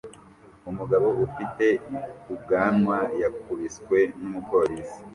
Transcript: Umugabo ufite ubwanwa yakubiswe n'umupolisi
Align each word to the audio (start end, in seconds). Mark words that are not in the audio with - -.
Umugabo 0.69 1.07
ufite 1.25 1.65
ubwanwa 2.33 2.97
yakubiswe 3.21 3.99
n'umupolisi 4.19 4.99